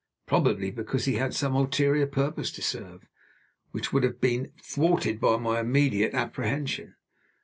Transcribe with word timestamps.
Probably 0.25 0.71
because 0.71 1.05
he 1.05 1.13
had 1.17 1.31
some 1.35 1.53
ulterior 1.53 2.07
purpose 2.07 2.51
to 2.53 2.63
serve, 2.63 3.05
which 3.69 3.93
would 3.93 4.01
have 4.01 4.19
been 4.19 4.51
thwarted 4.63 5.19
by 5.21 5.37
my 5.37 5.59
immediate 5.59 6.15
apprehension. 6.15 6.95